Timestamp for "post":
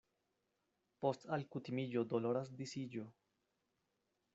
1.03-1.29